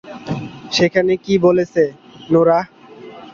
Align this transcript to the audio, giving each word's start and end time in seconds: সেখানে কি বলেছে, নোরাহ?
সেখানে 0.71 1.13
কি 1.17 1.33
বলেছে, 1.37 1.83
নোরাহ? 2.29 2.65